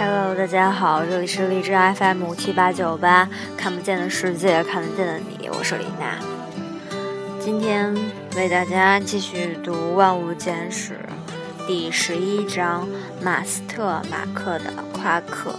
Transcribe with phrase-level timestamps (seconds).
[0.00, 6.16] Hello，大家好，这里是荔枝 FM 七八九八，看不见的世界，看得见的你，我是李娜。
[7.40, 7.92] 今天
[8.36, 11.00] 为大家继续读《万物简史》
[11.66, 12.88] 第十一章
[13.20, 15.56] 马斯特马克的夸克。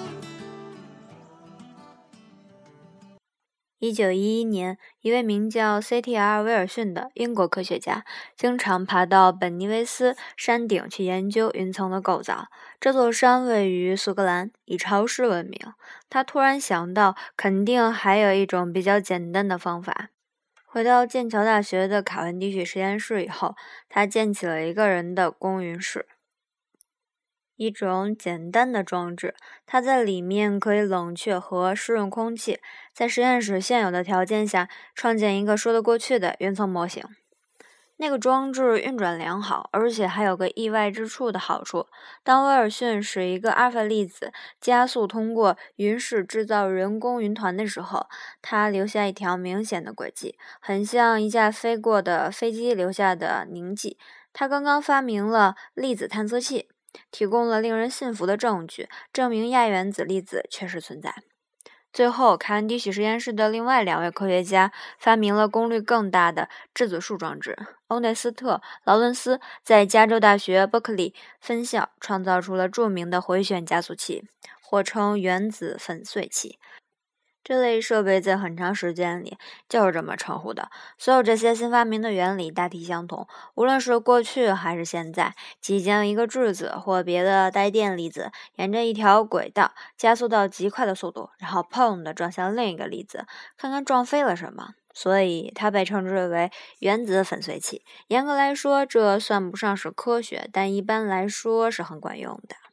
[3.79, 6.41] 一九一一年，一位名叫 C.T.R.
[6.43, 8.03] 威尔逊的英国科学家，
[8.35, 12.49] 经常爬到本尼维斯山顶去研究云层的构造。
[12.77, 15.57] 这座山位于苏格兰，以潮湿闻名。
[16.09, 20.09] 他突然想到，肯定还有一种比较简单的方法。
[20.65, 23.55] 回到剑桥大学的卡文迪许实验室以后，
[23.87, 26.05] 他建起了一个人的公云室。
[27.59, 32.61] 一种简单的装置，它在里面可以冷却和湿润空气，
[32.93, 37.03] 在实验室现有的条件下创建一个说得过去的云层模型。
[37.97, 41.87] 那个装置运转良好，而且还有个意外之处的好处：
[42.23, 48.07] 当威尔逊使一个阿尔法粒子加速通过云室制造人工云团的时候，
[48.41, 53.97] 它留下一条明显的轨迹，很像一架飞过的飞机留下的凝迹。
[54.31, 56.69] 他刚刚发明了粒子探测器。
[57.11, 61.15] 提供了令人信服的证据，证明亚原子粒子确实存在。
[61.91, 67.57] 最后，凯恩迪许实验室的另外两位科学家发明了功率更大的质子束装置。
[67.87, 74.23] 欧内斯特·劳伦斯在加州大学伯克利分校创造出了著名的回旋加速器，
[74.61, 76.59] 或称原子粉碎器。
[77.49, 79.35] 这类设备在很长时间里
[79.67, 80.69] 就是这么称呼的。
[80.99, 93.25] 所有这些新发明的原理大体相同，无论是过去还是现在，即将一个质子或别的带电粒子沿着一条轨道加速到极快的速度，然后砰的撞向另一个粒子，
[93.57, 94.75] 看看撞飞了什么。
[94.93, 97.83] 所以它被称之为原子粉碎器。
[98.09, 102.68] 严格来说，这算不上是科学，但一般来说是很管用的。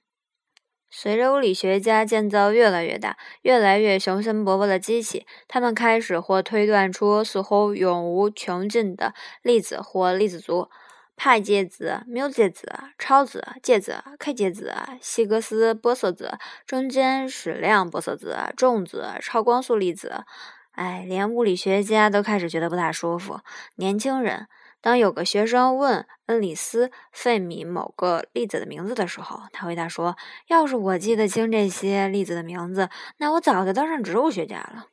[0.89, 10.71] 随着物理学家建造越来越大、越来越雄心勃勃的机器，他们开始或推断出似乎永无穷尽的粒子或粒子族、
[11.17, 20.25] 派介子、缪介子、超子、介子、K 介子、希格斯玻色子、中间矢量玻色子、重子、超光速粒子。
[20.71, 23.41] 哎，连物理学家都开始觉得不大舒服。
[23.75, 24.47] 年轻人。
[24.87, 30.17] 当有个学生问恩里斯·费米某个粒子的名字的时候，他回答说
[30.47, 34.87] ：“要是我记得清这些粒子的名字，那我早就当上植物学家了。”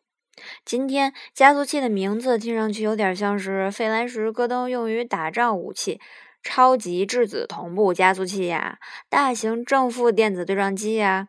[0.65, 6.01] 今天，加速器的名字听上去有点像是费兰什·戈登用于打仗武器——
[6.41, 8.79] 超级质子同步加速器呀，
[9.09, 11.27] 大型正负电子对撞机呀，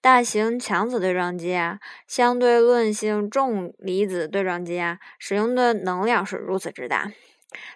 [0.00, 7.12] 大型强子对撞机啊，相对论性重离子对撞机啊，使用的能量是如此之大。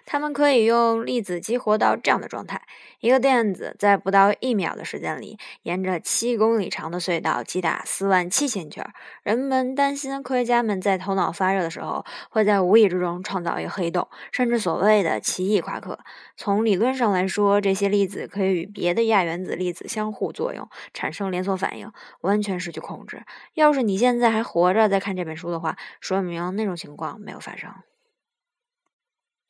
[0.05, 2.61] 它们可以用粒子激活到这样的状态：
[2.99, 8.85] 一个电子在不到一秒的时间里，沿着七公里长的隧道击打四万七千圈。
[9.23, 15.97] 人们担心科学家们在头脑发热的时候，会在无意之中创造一个黑洞，甚至所谓的奇异夸克。
[16.35, 23.23] 从理论上来说，这些粒子可以与别的亚原子粒子相互作用，产生连锁反应，完全失去控制。
[23.53, 27.71] 要是你现在还活着在看这本书的话，说明那种情况没有发生。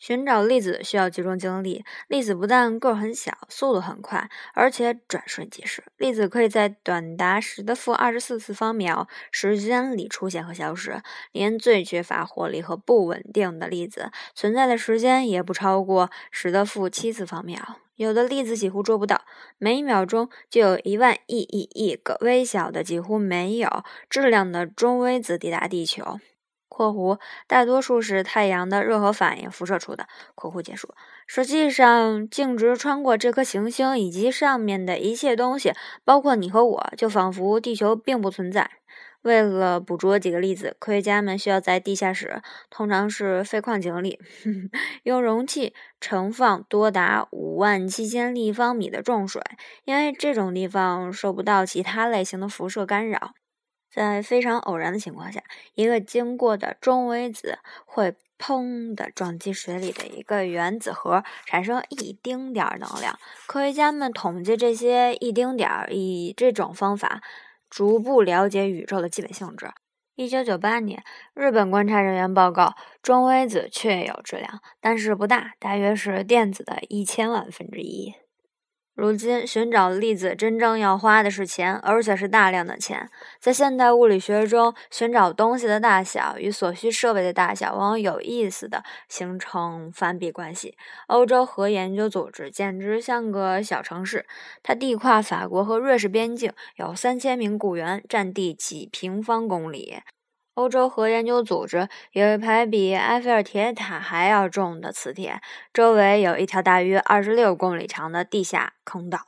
[0.01, 1.85] 寻找粒子需要集中精力。
[2.07, 5.84] 粒子不但个儿很小，速度很快，而且转瞬即逝。
[5.97, 11.03] 粒子可以在短达十的负二十四次方秒时间里出现和消失。
[11.31, 17.78] 连最缺乏活力和不稳定的粒子存在的时间也不超过十的负七次方秒。
[17.95, 19.22] 有的粒子几乎捉不到，
[19.59, 26.19] 每一秒钟就有一万亿亿亿个微小的、几乎没有质量的中微子抵达地球。
[26.81, 30.08] 括弧大多数是太阳的热核反应辐射出的。
[30.34, 30.96] 括弧结束。
[31.28, 38.72] 实际上，径直穿过这颗行星以及上面的一切东西，包括你和我，就仿佛地球并不存在。
[39.22, 42.41] 为了捕捉几个粒子，科学家们需要在地下室，
[42.72, 44.20] 通常是废矿井里，
[45.03, 49.40] 用容器盛放多达五万七千立方米的重水，
[49.85, 53.34] 因为这种地方受不到其他类型的辐射干扰。
[53.91, 55.43] 在非常偶然的情况下，
[55.73, 63.20] 一个经过的中微子会砰的撞击水里的一个原子核，产生一丁点儿能量。
[63.46, 67.22] 科学家们统计这些一丁点儿，以这种方法
[67.70, 69.70] 逐步了解宇宙的基本性质。
[70.16, 71.03] 一九九八年，
[71.34, 78.14] 日本观察人员报告，中微子确有质量，但是不大，大约是电子的一千万分之一。
[79.02, 83.09] 如今寻找粒子真正要花的是钱，而且是大量的钱。
[83.40, 90.78] 在现代物理学中，寻找东西的大小与所需设备的大小往往有意思的形成反比关系。
[91.08, 94.28] 欧洲核研究组织简直像个小城市，
[94.62, 99.98] 它地跨法国和瑞士边境，有三千名雇员，占地几平方公里。
[100.53, 105.42] 欧洲核研究组织有一排比埃菲尔铁塔还要重的磁铁，
[105.74, 109.26] 周围有一条大约二十六公里长的地下坑道。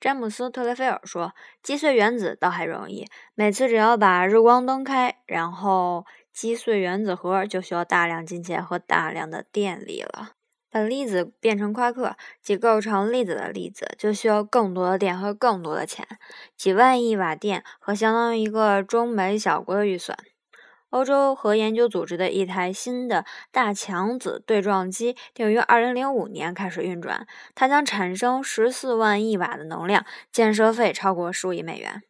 [0.00, 1.32] 詹姆斯·特雷菲尔说
[1.62, 10.32] ：“击碎原子倒还容易，每次只要把日光灯开，然后击碎原子核，就需要大量金钱和大量的电力了。
[10.74, 16.04] 把粒子变成夸克，即构成粒子的粒子，就需要更多的电和更多的钱，
[16.56, 20.18] 几万亿瓦电和相当于一个中美小国的预算。”
[20.90, 27.24] 欧洲核研究组织的一台新的大强子对撞机定于2005年开始运转，
[27.54, 32.02] 它将产生14万亿瓦的能量，建设费超过15亿美元。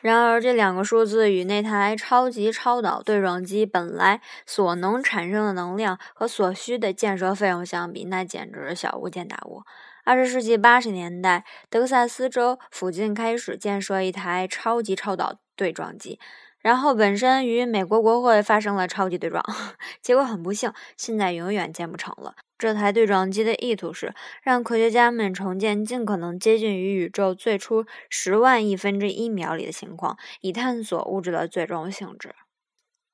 [0.00, 9.62] 然而，这两个数字与那台超级超导对撞机本来所能产生的能量和所需的建设费用相比，那简直小巫见大巫。
[10.04, 16.20] 二十世纪八十年代，德克萨斯州附近开始建设一台超级超导对撞机。
[16.68, 19.42] 然后本身与美国国会发生了超级对撞，
[20.02, 22.34] 结果很不幸，现在永远建不成了。
[22.58, 24.12] 这台对撞机的意图是
[24.42, 32.34] 让科学家们重建尽可能接近于宇宙最初十万亿分之一秒里的情况，以探索物质的最终性质。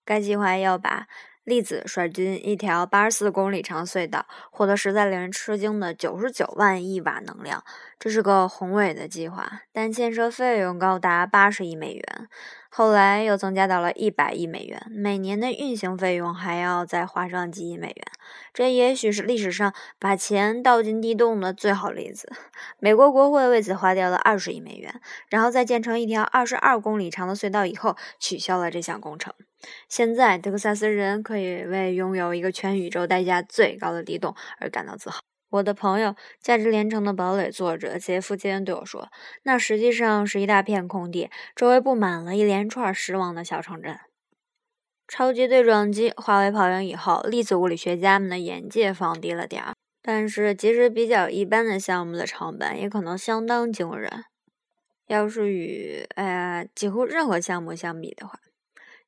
[0.04, 1.06] 该计划要把
[1.44, 7.62] 粒子甩进一条八十四公里长隧道，获得实在令人吃惊的九十九万亿瓦能量。
[8.00, 12.28] 这是个宏伟的计划，但建设费用高达八十亿美元。
[12.76, 18.04] 后来又增加到了一百亿美元，每年的运行费用还要再花上几亿美元。
[18.52, 22.32] 这也许是历史上把钱倒进地洞的最好例子。
[22.80, 29.32] 美国国会为此花掉了二十亿美元，然后在建成一条二十二公里长的隧道以后，取消了这项工程。
[29.88, 35.20] 现在，德克萨斯人可以为拥有一个全宇宙代价最高的地洞而感到自豪。
[35.54, 39.08] 我的朋友，价值连城的堡垒作者杰夫·杰恩对我说
[39.44, 43.96] ：“那实际上是一大片空地，周围布满了一连串失望的小城镇。”
[45.06, 49.74] 超级对撞机化为泡影以后，粒子物理学家们的眼界放低了点儿。
[50.02, 54.24] 但是，即使比较一般的项目的成本，也可能相当惊人。
[55.06, 58.40] 要是与呃几乎任何项目相比的话，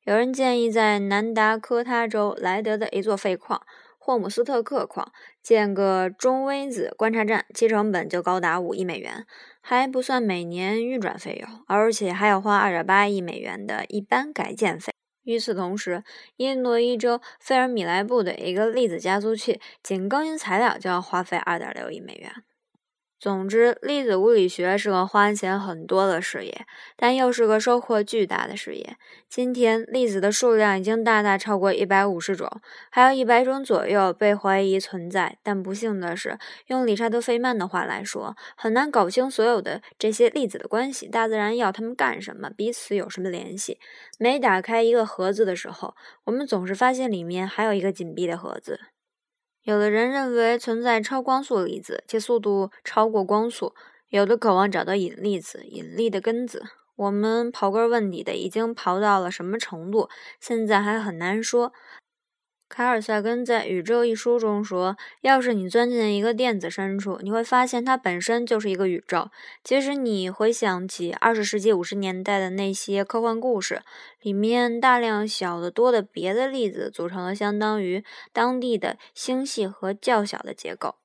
[0.03, 3.61] 有人建议在南达科他州莱德的一座废矿。
[4.07, 5.11] 霍姆斯特克矿
[5.43, 9.25] 建个中微子观察站，其成本就高达五亿美元，
[9.59, 14.93] 还不算每年运转费用，而且还要花二点八亿美元的一般改建费。
[15.23, 16.05] 与此同时，
[16.37, 22.31] 伊利诺伊州费尔米莱布的一个粒子加速器，仅更新材料就要花费二点六亿美元。
[23.19, 28.95] 总之，粒子物理学是个花钱很多的事业，但又是个收获巨大的事业。
[29.27, 32.47] 今天，粒子的数量已经大大超过一百五十种，
[32.91, 35.39] 还有一百种左右被怀疑存在。
[35.41, 36.37] 但不幸的是，
[36.67, 41.07] 用理查德·费曼的话来说，很难搞清所有的这些粒子的关系。
[41.07, 42.51] 大自然要它们干什么？
[42.51, 43.79] 彼此有什么联系？
[44.19, 48.79] 每打开一个盒子的时候，我们总是发现里面还有一个紧闭的盒子。
[49.67, 53.73] 有的人认为存在超光速粒子，其速度超过光速；
[54.07, 56.63] 有的渴望找到引力子，引力的根子。
[56.95, 60.07] 我们刨根问底的已经刨到了什么程度，
[60.39, 61.73] 现在还很难说。
[62.69, 69.31] 卡尔萨根在《宇宙》一书中说：“要是你钻进一个电子深处，你会发现它本身就是一个宇宙。
[69.63, 73.81] 即使你回想起二十世纪五十年代的那些科幻故事，
[74.21, 80.95] 里面大量小得多的别的粒子组成了相当于当地的星系和较小的结构，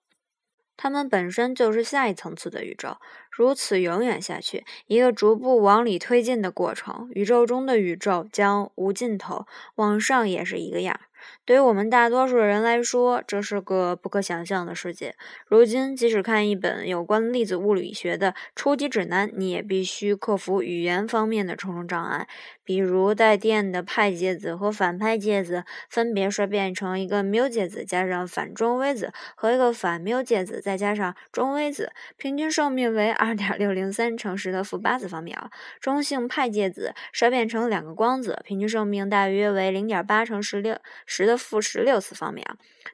[0.76, 2.97] 它们本身就是下一层次的宇宙。
[3.31, 7.09] 如此永远下去，一个逐步往里推进的过程。
[7.14, 11.00] 宇宙中的宇宙将无尽头，往上也是一个样。”
[11.45, 15.14] 对于我们大多数人来说，这是个不可想象的世界。
[15.47, 22.26] 如今，即使看一本有关粒子物理学的初级指南，你也必须克服语言方面的重重障碍。
[22.64, 35.50] 比如，带电的派介子和反派介子分别衰变成一个缪介子加上反中微子，和一个反缪介子再加上中微子，平均寿命为二点六零三乘十的负八次方秒。
[35.81, 42.45] 中性派介子衰变成两个光子，平均寿命大约为零点八乘十六十的负十六次方秒。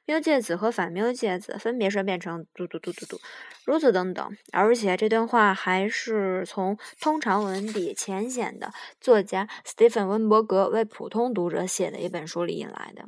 [0.04, 3.20] 缪介子和反缪介子分别衰变成嘟嘟嘟嘟嘟，
[3.64, 4.36] 如此等等。
[4.52, 9.46] 而且这段话还是从通常文笔浅显的作家。
[9.68, 13.04] 斯蒂芬·温伯格为普通读者写的一本书里引来的。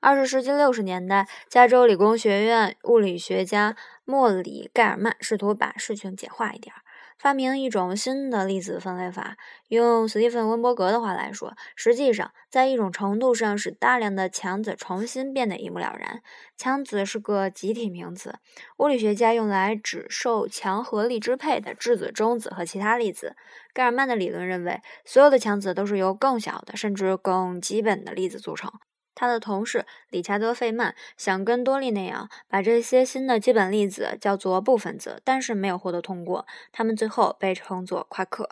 [0.00, 3.76] 二十世纪六十年代，加州理工学院物理学家。
[4.06, 6.74] 莫里盖尔曼试图把事情简化一点。
[7.20, 9.36] 发明一种新的粒子分类法，
[9.68, 16.22] 用斯蒂芬·温伯格的话来说，实际上在一种程度上使大量的强子重新变得一目了然。
[16.56, 18.36] 强子是个集体名词，
[18.78, 23.36] 物理学家用来指受强合力支配的质子、中子和其他粒子。
[23.74, 28.72] 盖尔曼的理论认为，所有的强子都是由更小的，甚至更基本的粒子组成。
[29.20, 36.46] 他的同事理查德·费曼想跟多利那样把这些新的基本粒子叫做部分子，但是没有获得通过。
[36.72, 38.48] 他们最后被称作夸克。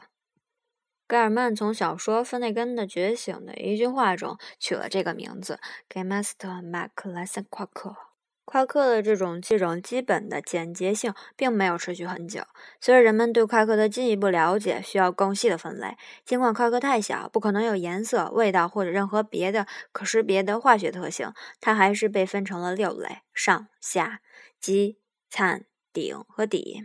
[1.06, 5.58] 盖尔曼从小说《芬内根的觉醒》的一句话中取了这个名字
[5.88, 7.46] 给 m a s t e r m a c l a s s e n
[7.48, 8.07] 夸克。
[8.50, 12.40] 夸克的这种这种基本的简洁性并没有持续很久。
[12.80, 15.98] 随着人们对夸克的进一步了解，需要更细的分类。
[16.24, 24.22] 尽管夸克太小，不可能有颜色、味道或者任何别的可识别的化学特性，它还是被分成了六类：上、下、
[24.58, 24.96] 基、
[25.28, 26.84] 灿、顶和底。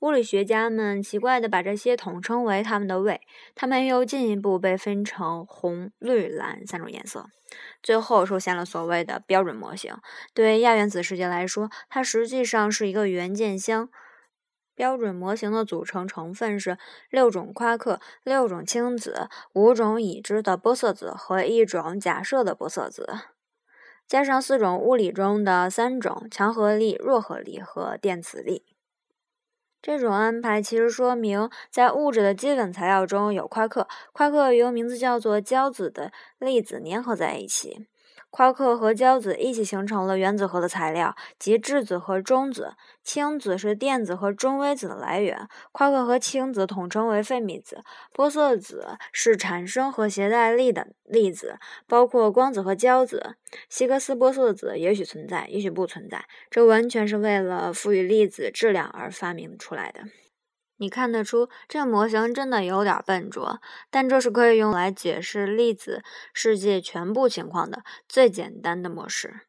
[0.00, 3.20] 物理学家们奇怪地把这些统称为它们的位。
[3.54, 7.26] 它们又进一步被分成红、绿、蓝三种颜色。
[7.82, 9.96] 最后出现了所谓的标准模型。
[10.34, 13.88] 对亚原子世界来说，它实际上是一个元件箱。
[14.74, 16.76] 标准模型的组成成分是
[17.08, 23.08] 六种夸克、六种氢子、五种已知的玻色子和一种假设的玻色子，
[24.06, 28.75] 加上四种物理中的三种强合力、弱合力和电磁力。
[29.86, 37.86] 这种安排其实说明，在物质的基本材料中有夸克，夸克由名字叫做胶子的粒子粘合在一起。
[38.30, 42.74] 夸克和胶子一起形成了原子核的材料，即质子和中子。
[43.02, 45.48] 氢子是电子和中微子的来源。
[45.72, 47.80] 夸克和氢子统称为费米子。
[48.12, 53.36] 玻色子是产生和携带力的粒子，包括光子和胶子。
[53.70, 56.26] 希格斯玻色子也许存在，也许不存在。
[56.50, 60.02] 这完全是为了赋予粒子质量而发明出来的。
[60.78, 66.02] 你看得出这模型真的有点笨拙，但这是可以用来解释粒子
[66.32, 69.40] 世界全部情况的最简单的模式。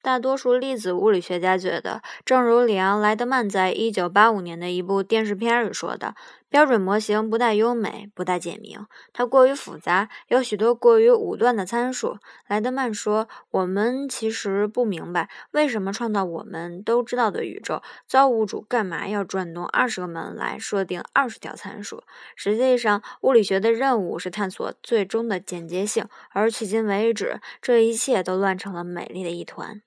[0.00, 6.14] 大多数粒子物理学家觉得，正如里昂·莱德曼在一九八五年的一部电视片里说的。
[6.50, 12.18] 标准模型不太优美，不太简明，它过于复杂，有许多过于武断的参数。
[12.46, 22.02] 莱德曼说：“我们其实不明白，为什么创造我们都知道的宇宙，造物主干嘛要转动二十个门来设定二十条参数？
[22.34, 29.82] 实际上，物理学的任务是探索最终的简洁性，而迄今为止，这一切都乱成了美丽的一团。”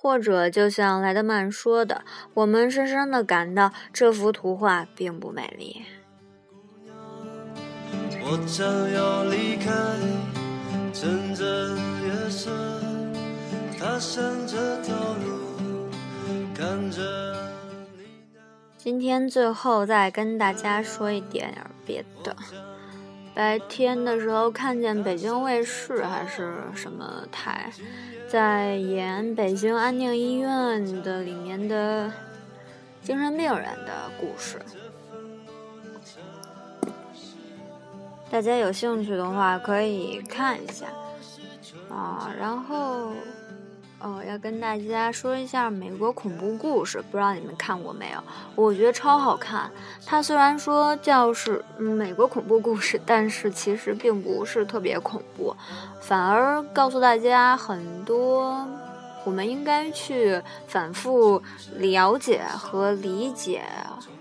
[0.00, 5.82] 或者，就像莱德曼说的，我们深深的感到这幅图画并不美丽。
[18.76, 22.36] 今天最后再跟大家说一点点别的。
[23.38, 27.72] 白天的时候看见北京卫视还是什么台，
[28.28, 32.12] 在演北京安定医院的里面的
[33.00, 34.60] 精神病人的故事。
[38.28, 40.88] 大家有兴趣的话可以看一下
[41.88, 43.12] 啊，然后。
[44.00, 48.22] 哦，要跟大家说一下美国恐怖故事，不知道你们看过没有？
[48.54, 49.68] 我觉得超好看。
[50.06, 55.54] 它虽然说叫是美国恐怖故事，但是其实并不是特别恐怖，
[56.00, 58.64] 反而告诉大家很多
[59.24, 61.42] 我们应该去反复
[61.76, 63.64] 了解和理解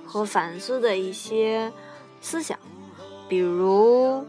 [0.07, 1.71] 和反思的一些
[2.19, 2.57] 思想，
[3.29, 4.25] 比如。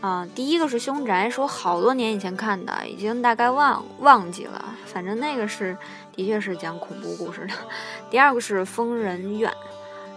[0.00, 4.64] 啊，第一个是凶宅，是我好多年以前看的，已经大概忘忘记了。
[4.84, 5.76] 反正那个是，
[6.14, 7.54] 的确是讲恐怖故事的。
[8.10, 9.52] 第二个是疯人院，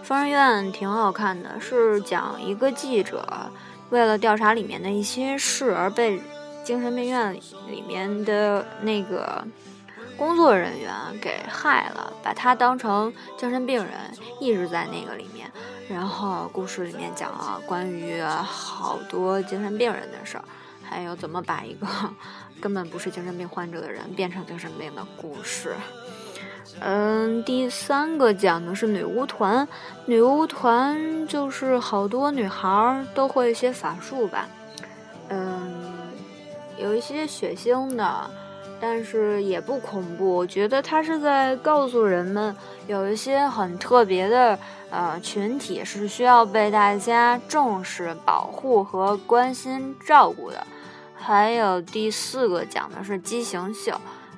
[0.02, 3.50] 疯人院挺好看的，是讲一个记者
[3.90, 6.20] 为了调查里面的一些事而被
[6.62, 7.34] 精神病院
[7.68, 9.44] 里面的那个
[10.20, 13.94] 工作人员给害了，把他当成精神病人，
[14.38, 15.50] 一直在那个里面。
[15.88, 20.44] 然后故事里面讲了关于好多精神病人的事儿，
[20.82, 21.86] 还有怎么把一个
[22.60, 25.74] 根本不是精神病患者的人变成精神病的故事。
[26.80, 29.66] 嗯，第三个讲的是女巫团，
[30.04, 34.46] 女巫团就是好多女孩都会一些法术吧，
[35.30, 35.82] 嗯，
[36.78, 38.30] 有一些血腥的。
[38.80, 42.56] 但是也不恐怖，我觉得他是在告诉人们，
[42.86, 44.58] 有一些很特别的
[44.90, 50.66] 呃群体是需要被大家重视、保护和关心照顾的。
[51.14, 53.92] 还有第四个讲的是畸形秀，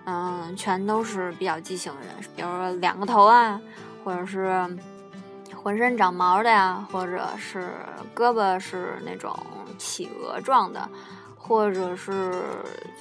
[0.05, 3.61] 嗯，全都是比较畸形的人，比如说两个头啊，
[4.05, 4.67] 或者是
[5.55, 7.69] 浑身长毛的呀，或者是
[8.13, 9.33] 胳膊是那种
[9.79, 10.89] 企鹅状的，
[11.43, 12.13] 或者是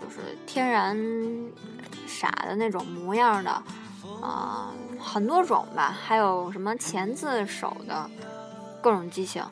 [0.02, 0.98] 就是天然
[2.08, 3.52] 傻的那种模样的，
[4.22, 8.10] 啊，很多种吧，还有什么钳子手的
[8.82, 9.44] 各种畸形，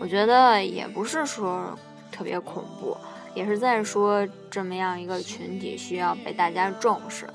[0.00, 1.78] 我觉得也不是说
[2.10, 2.96] 特别恐怖。
[3.34, 7.28] 也是在说这么样一个群体需要被大家重视，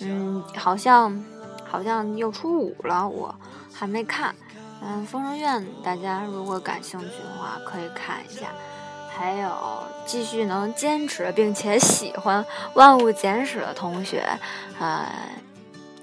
[0.00, 1.24] 嗯，好像
[1.64, 3.32] 好像又出五了，我
[3.72, 4.34] 还没看，
[4.82, 8.48] 嗯，《疯人院》大家如果感兴趣的话可以看一下，
[9.18, 12.44] 还有继续能坚持并且喜欢
[12.74, 14.24] 《万物简史》的同学，
[14.78, 15.12] 呃，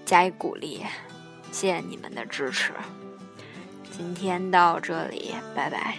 [0.06, 0.86] 加以鼓励，
[1.50, 2.74] 谢谢你们的支持，
[3.90, 5.96] 今天到这里，拜拜。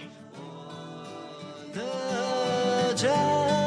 [2.95, 3.66] 家。